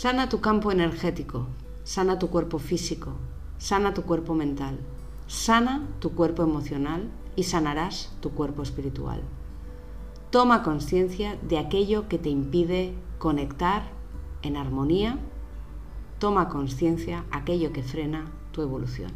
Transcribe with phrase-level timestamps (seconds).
[0.00, 1.46] Sana tu campo energético,
[1.84, 3.12] sana tu cuerpo físico,
[3.58, 4.78] sana tu cuerpo mental,
[5.26, 9.20] sana tu cuerpo emocional y sanarás tu cuerpo espiritual.
[10.30, 13.90] Toma conciencia de aquello que te impide conectar
[14.40, 15.18] en armonía.
[16.18, 19.12] Toma conciencia aquello que frena tu evolución.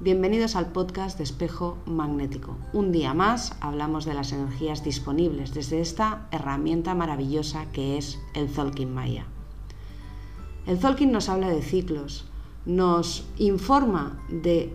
[0.00, 2.56] Bienvenidos al podcast de Espejo Magnético.
[2.72, 8.48] Un día más hablamos de las energías disponibles desde esta herramienta maravillosa que es el
[8.48, 9.26] Zolkin Maya.
[10.70, 12.26] El Zolkin nos habla de ciclos,
[12.64, 14.72] nos informa de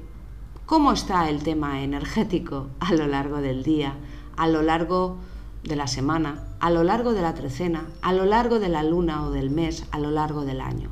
[0.65, 3.95] cómo está el tema energético a lo largo del día,
[4.35, 5.15] a lo largo
[5.63, 9.25] de la semana, a lo largo de la trecena, a lo largo de la luna
[9.25, 10.89] o del mes, a lo largo del año.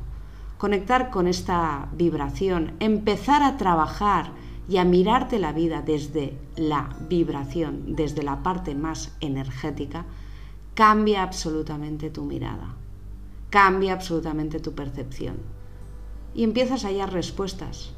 [0.56, 4.30] Conectar con esta vibración, empezar a trabajar
[4.70, 10.06] y a mirarte la vida desde la vibración, desde la parte más energética,
[10.72, 12.74] cambia absolutamente tu mirada,
[13.54, 15.36] cambia absolutamente tu percepción.
[16.34, 17.92] Y empiezas a hallar respuestas,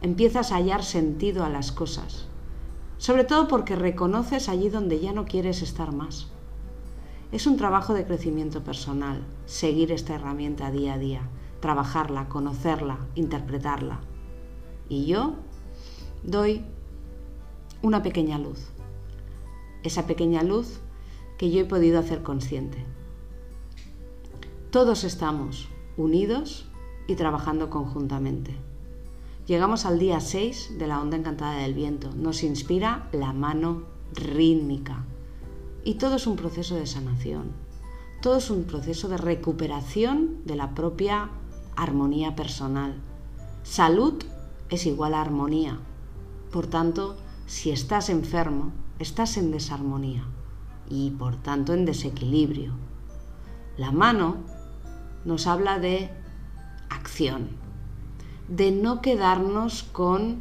[0.00, 2.26] empiezas a hallar sentido a las cosas,
[2.96, 6.28] sobre todo porque reconoces allí donde ya no quieres estar más.
[7.32, 11.28] Es un trabajo de crecimiento personal, seguir esta herramienta día a día
[11.60, 14.00] trabajarla, conocerla, interpretarla.
[14.88, 15.34] Y yo
[16.22, 16.64] doy
[17.82, 18.70] una pequeña luz.
[19.82, 20.80] Esa pequeña luz
[21.36, 22.84] que yo he podido hacer consciente.
[24.70, 25.66] Todos estamos
[25.96, 26.66] unidos
[27.06, 28.54] y trabajando conjuntamente.
[29.46, 32.10] Llegamos al día 6 de la onda encantada del viento.
[32.14, 35.06] Nos inspira la mano rítmica.
[35.84, 37.52] Y todo es un proceso de sanación.
[38.20, 41.30] Todo es un proceso de recuperación de la propia
[41.74, 42.94] armonía personal.
[43.62, 44.22] Salud
[44.68, 45.78] es igual a armonía.
[46.52, 47.16] Por tanto,
[47.46, 50.26] si estás enfermo, estás en desarmonía
[50.90, 52.74] y por tanto en desequilibrio.
[53.78, 54.57] La mano
[55.24, 56.10] nos habla de
[56.90, 57.48] acción,
[58.48, 60.38] de no quedarnos con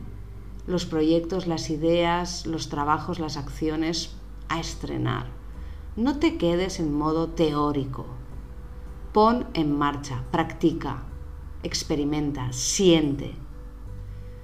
[0.67, 4.11] los proyectos, las ideas, los trabajos, las acciones
[4.49, 5.27] a estrenar.
[5.95, 8.05] No te quedes en modo teórico.
[9.13, 11.03] Pon en marcha, practica,
[11.63, 13.33] experimenta, siente.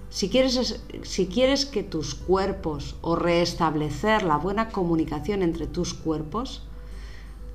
[0.09, 6.63] Si quieres, si quieres que tus cuerpos o restablecer la buena comunicación entre tus cuerpos,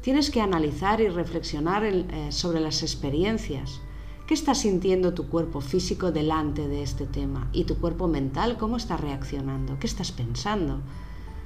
[0.02, 3.80] tienes que analizar y reflexionar eh, sobre las experiencias.
[4.28, 7.48] ¿Qué está sintiendo tu cuerpo físico delante de este tema?
[7.52, 9.78] ¿Y tu cuerpo mental cómo está reaccionando?
[9.78, 10.80] ¿Qué estás pensando?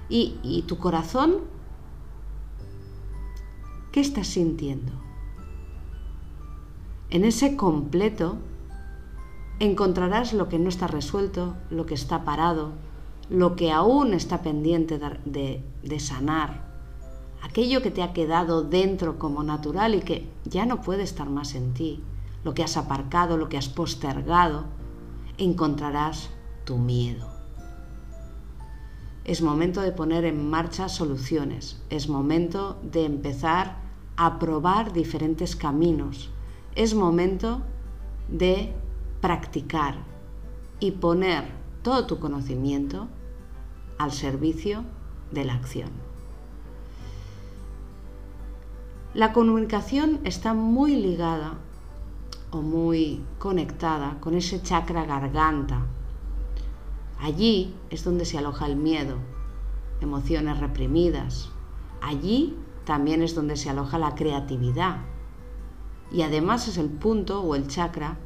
[0.09, 1.43] ¿Y, tu corazón?
[3.93, 4.93] ¿Qué estás sintiendo?
[7.09, 8.39] En ese completo
[9.61, 12.73] encontrarás lo que no está resuelto, lo que está parado,
[13.31, 16.72] lo que aún está pendiente de, sanar,
[17.43, 21.55] aquello que te ha quedado dentro como natural y que ya no puede estar más
[21.55, 22.03] en ti,
[22.45, 24.65] lo que has aparcado, lo que has postergado,
[25.39, 26.31] encontrarás
[26.65, 27.29] tu miedo.
[29.25, 33.77] Es momento de poner en marcha soluciones, es momento de empezar
[34.17, 36.31] a probar diferentes caminos,
[36.75, 37.63] es momento
[38.29, 38.73] de
[39.21, 39.97] practicar
[40.81, 41.45] y poner
[41.83, 43.09] todo tu conocimiento
[43.99, 44.85] al servicio
[45.31, 46.02] de la acción.
[49.15, 51.59] La comunicación está muy ligada
[52.51, 55.83] o muy conectada con ese chakra garganta.
[57.21, 59.19] Allí es donde se aloja el miedo,
[60.01, 61.51] emociones reprimidas.
[62.01, 62.57] Allí
[62.87, 65.03] también es donde se aloja la creatividad,
[66.11, 68.17] y además es el punto o el chakra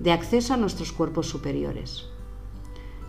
[0.00, 2.06] de acceso a nuestros cuerpos superiores.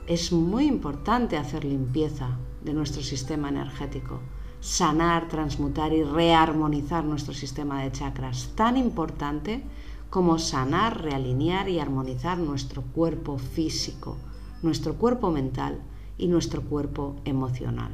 [0.07, 4.19] Es muy importante hacer limpieza de nuestro sistema energético,
[4.59, 9.63] sanar, transmutar y rearmonizar nuestro sistema de chakras, tan importante
[10.09, 14.17] como sanar, realinear y armonizar nuestro cuerpo físico,
[14.61, 15.81] nuestro cuerpo mental
[16.17, 17.93] y nuestro cuerpo emocional.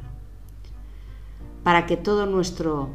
[1.62, 2.90] Para que todo nuestro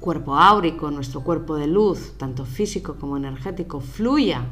[0.00, 4.46] cuerpo áurico, nuestro cuerpo de luz, tanto físico como energético, fluya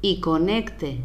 [0.00, 1.04] y conecte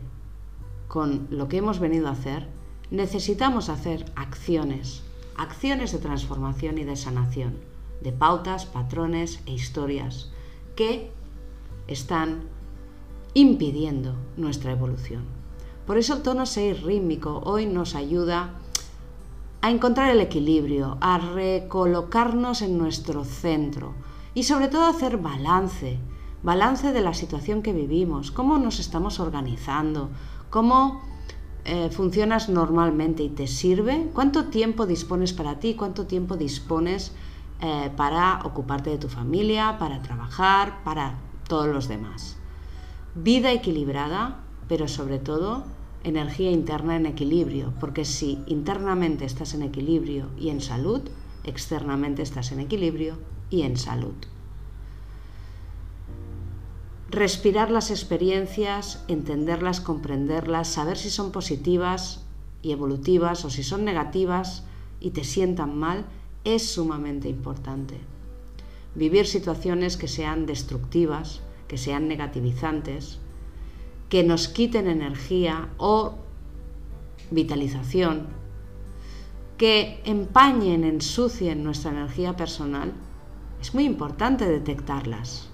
[0.87, 2.47] con lo que hemos venido a hacer,
[2.93, 5.01] necesitamos hacer acciones,
[5.35, 7.57] acciones de transformación y de sanación,
[8.01, 10.29] de pautas, patrones e historias
[10.75, 11.09] que
[11.87, 12.43] están
[13.33, 15.23] impidiendo nuestra evolución.
[15.87, 18.53] Por eso el tono 6 rítmico hoy nos ayuda
[19.61, 23.95] a encontrar el equilibrio, a recolocarnos en nuestro centro
[24.35, 25.97] y sobre todo hacer balance,
[26.43, 30.11] balance de la situación que vivimos, cómo nos estamos organizando,
[30.51, 31.01] cómo
[31.65, 37.13] eh, funcionas normalmente y te sirve, cuánto tiempo dispones para ti, cuánto tiempo dispones
[37.61, 41.15] eh, para ocuparte de tu familia, para trabajar, para
[41.47, 42.37] todos los demás.
[43.15, 45.63] Vida equilibrada, pero sobre todo
[46.03, 51.01] energía interna en equilibrio, porque si internamente estás en equilibrio y en salud,
[51.45, 53.15] externamente estás en equilibrio
[53.49, 54.15] y en salud.
[57.13, 62.25] Respirar las experiencias, entenderlas, comprenderlas, saber si son positivas
[62.63, 64.63] y evolutivas o si son negativas
[64.99, 66.07] y te sientan mal,
[66.43, 67.99] es sumamente importante.
[68.95, 73.19] Vivir situaciones que sean destructivas, que sean negativizantes,
[74.09, 76.15] que nos quiten energía o
[77.29, 78.25] vitalización,
[79.59, 82.91] que empañen, ensucien nuestra energía personal,
[83.61, 85.52] es muy importante detectarlas.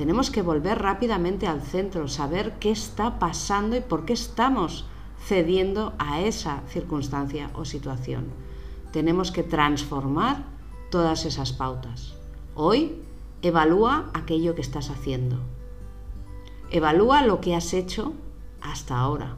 [0.00, 4.86] Tenemos que volver rápidamente al centro, saber qué está pasando y por qué estamos
[5.22, 8.28] cediendo a esa circunstancia o situación.
[8.92, 10.46] Tenemos que transformar
[10.90, 12.14] todas esas pautas.
[12.54, 13.02] Hoy
[13.42, 15.36] evalúa aquello que estás haciendo.
[16.70, 18.14] Evalúa lo que has hecho
[18.62, 19.36] hasta ahora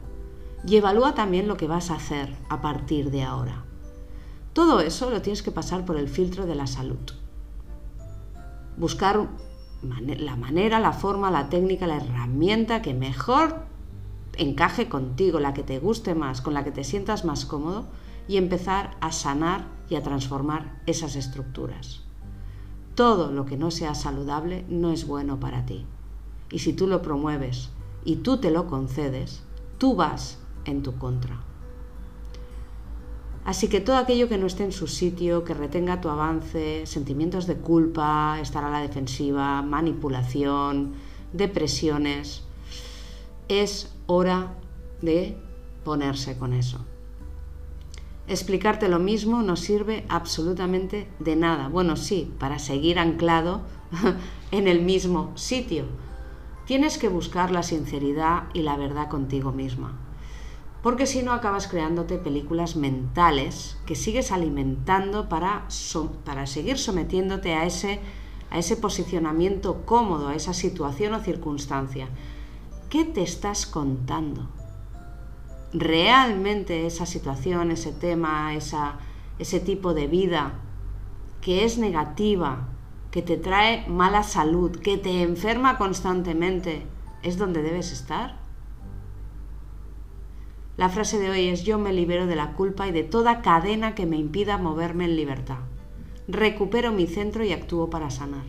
[0.65, 3.65] y evalúa también lo que vas a hacer a partir de ahora.
[4.53, 7.11] Todo eso lo tienes que pasar por el filtro de la salud.
[8.77, 9.27] Buscar
[9.83, 13.65] la manera, la forma, la técnica, la herramienta que mejor
[14.37, 17.85] encaje contigo, la que te guste más, con la que te sientas más cómodo
[18.27, 22.01] y empezar a sanar y a transformar esas estructuras.
[22.95, 25.85] Todo lo que no sea saludable no es bueno para ti.
[26.51, 27.69] Y si tú lo promueves
[28.05, 29.43] y tú te lo concedes,
[29.77, 31.52] tú vas en tu contra.
[33.45, 37.45] Así que todo aquello que no esté en su sitio, que retenga tu avance, sentimientos
[37.45, 40.93] de culpa, estar a la defensiva, manipulación,
[41.33, 42.43] depresiones,
[43.49, 44.53] es hora
[45.01, 45.35] de
[45.83, 46.79] ponerse con eso.
[48.29, 51.67] Explicarte lo mismo no sirve absolutamente de nada.
[51.67, 53.63] Bueno, sí, para seguir anclado
[54.51, 55.83] en el mismo sitio.
[56.65, 59.99] Tienes que buscar la sinceridad y la verdad contigo misma
[60.83, 65.65] porque si no acabas creándote películas mentales que sigues alimentando para,
[66.25, 68.01] para seguir sometiéndote a ese,
[68.51, 72.09] a ese posicionamiento cómodo, a esa situación o circunstancia.
[72.89, 74.49] ¿Qué te estás contando?
[75.71, 78.99] ¿Realmente esa situación, ese tema, esa,
[79.39, 80.59] ese tipo de vida
[81.39, 82.67] que es negativa,
[83.09, 86.85] que te trae mala salud, que te enferma constantemente,
[87.21, 88.42] es donde debes estar?
[90.75, 93.93] La frase de hoy es yo me libero de la culpa y de toda cadena
[93.93, 95.59] que me impida moverme en libertad.
[96.27, 98.45] Recupero mi centro y actúo para sanar.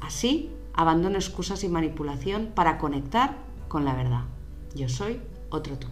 [0.00, 3.36] Así, abandono excusas y manipulación para conectar
[3.68, 4.24] con la verdad.
[4.74, 5.20] Yo soy
[5.50, 5.86] otro tú.